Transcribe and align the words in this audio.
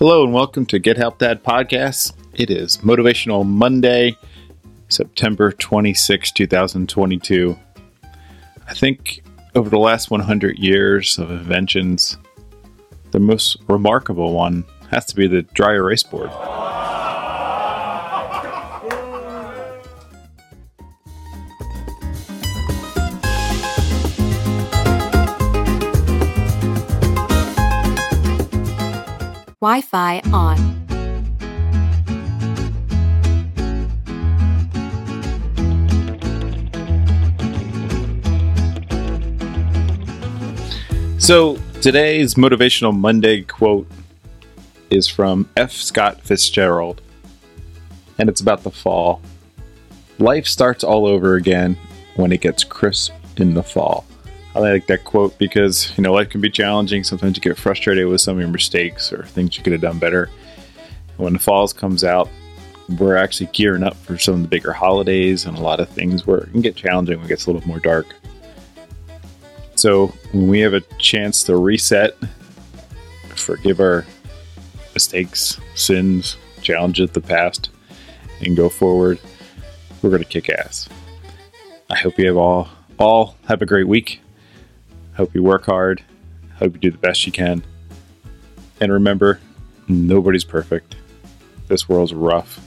Hello 0.00 0.24
and 0.24 0.32
welcome 0.32 0.64
to 0.64 0.78
Get 0.78 0.96
Help 0.96 1.18
Dad 1.18 1.44
podcast. 1.44 2.14
It 2.32 2.50
is 2.50 2.78
Motivational 2.78 3.46
Monday, 3.46 4.16
September 4.88 5.52
26, 5.52 6.32
2022. 6.32 7.58
I 8.66 8.72
think 8.72 9.22
over 9.54 9.68
the 9.68 9.78
last 9.78 10.10
100 10.10 10.58
years 10.58 11.18
of 11.18 11.30
inventions, 11.30 12.16
the 13.10 13.20
most 13.20 13.58
remarkable 13.68 14.32
one 14.32 14.64
has 14.90 15.04
to 15.04 15.16
be 15.16 15.26
the 15.26 15.42
dry 15.42 15.74
erase 15.74 16.02
board. 16.02 16.30
Wi 29.62 29.82
Fi 29.82 30.22
on. 30.32 30.56
So 41.18 41.58
today's 41.82 42.36
Motivational 42.36 42.96
Monday 42.96 43.42
quote 43.42 43.86
is 44.88 45.06
from 45.06 45.46
F. 45.58 45.72
Scott 45.72 46.22
Fitzgerald, 46.22 47.02
and 48.16 48.30
it's 48.30 48.40
about 48.40 48.62
the 48.62 48.70
fall. 48.70 49.20
Life 50.18 50.46
starts 50.46 50.82
all 50.82 51.04
over 51.06 51.34
again 51.34 51.76
when 52.16 52.32
it 52.32 52.40
gets 52.40 52.64
crisp 52.64 53.12
in 53.36 53.52
the 53.52 53.62
fall. 53.62 54.06
I 54.54 54.58
like 54.58 54.86
that 54.86 55.04
quote 55.04 55.38
because 55.38 55.96
you 55.96 56.02
know 56.02 56.12
life 56.12 56.30
can 56.30 56.40
be 56.40 56.50
challenging. 56.50 57.04
Sometimes 57.04 57.36
you 57.36 57.40
get 57.40 57.56
frustrated 57.56 58.06
with 58.08 58.20
some 58.20 58.34
of 58.36 58.40
your 58.40 58.48
mistakes 58.48 59.12
or 59.12 59.24
things 59.24 59.56
you 59.56 59.62
could 59.62 59.72
have 59.72 59.82
done 59.82 59.98
better. 59.98 60.28
When 61.16 61.34
the 61.34 61.38
falls 61.38 61.72
comes 61.72 62.02
out, 62.02 62.28
we're 62.98 63.16
actually 63.16 63.50
gearing 63.52 63.84
up 63.84 63.96
for 63.96 64.18
some 64.18 64.34
of 64.34 64.42
the 64.42 64.48
bigger 64.48 64.72
holidays 64.72 65.44
and 65.44 65.56
a 65.56 65.60
lot 65.60 65.78
of 65.78 65.88
things 65.88 66.26
where 66.26 66.38
it 66.38 66.50
can 66.50 66.62
get 66.62 66.74
challenging 66.74 67.18
when 67.18 67.26
it 67.26 67.28
gets 67.28 67.46
a 67.46 67.52
little 67.52 67.66
more 67.68 67.78
dark. 67.78 68.14
So 69.76 70.08
when 70.32 70.48
we 70.48 70.60
have 70.60 70.74
a 70.74 70.80
chance 70.98 71.44
to 71.44 71.56
reset, 71.56 72.16
forgive 73.28 73.80
our 73.80 74.04
mistakes, 74.94 75.60
sins, 75.74 76.36
challenges 76.60 77.04
of 77.04 77.12
the 77.12 77.20
past, 77.20 77.70
and 78.44 78.56
go 78.56 78.68
forward, 78.68 79.20
we're 80.02 80.10
going 80.10 80.22
to 80.22 80.28
kick 80.28 80.50
ass. 80.50 80.88
I 81.88 81.96
hope 81.96 82.18
you 82.18 82.26
have 82.26 82.36
all 82.36 82.68
all 82.98 83.36
have 83.46 83.62
a 83.62 83.66
great 83.66 83.88
week. 83.88 84.20
Hope 85.20 85.34
you 85.34 85.42
work 85.42 85.66
hard. 85.66 86.02
Hope 86.56 86.72
you 86.72 86.80
do 86.80 86.90
the 86.90 86.96
best 86.96 87.26
you 87.26 87.32
can. 87.32 87.62
And 88.80 88.90
remember, 88.90 89.38
nobody's 89.86 90.44
perfect. 90.44 90.96
This 91.68 91.86
world's 91.86 92.14
rough. 92.14 92.58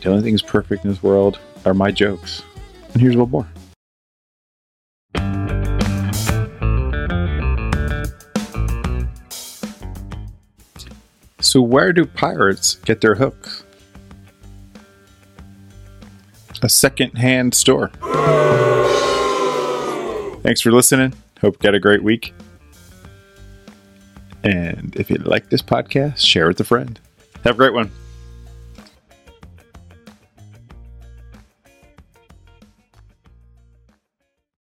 The 0.00 0.08
only 0.08 0.22
thing 0.22 0.32
that's 0.32 0.40
perfect 0.42 0.86
in 0.86 0.90
this 0.90 1.02
world 1.02 1.38
are 1.66 1.74
my 1.74 1.90
jokes. 1.90 2.42
And 2.94 3.02
here's 3.02 3.18
one 3.18 3.30
more. 3.30 3.46
So, 11.40 11.60
where 11.60 11.92
do 11.92 12.06
pirates 12.06 12.76
get 12.76 13.02
their 13.02 13.16
hooks? 13.16 13.62
A 16.62 16.70
second-hand 16.70 17.54
store. 17.54 17.88
Thanks 20.42 20.62
for 20.62 20.72
listening. 20.72 21.12
Hope 21.42 21.62
you 21.62 21.66
had 21.66 21.74
a 21.74 21.80
great 21.80 22.02
week. 22.02 22.32
And 24.44 24.96
if 24.96 25.10
you 25.10 25.16
like 25.16 25.50
this 25.50 25.60
podcast, 25.60 26.18
share 26.18 26.44
it 26.44 26.48
with 26.48 26.60
a 26.60 26.64
friend. 26.64 26.98
Have 27.44 27.56
a 27.56 27.58
great 27.58 27.74
one. 27.74 27.90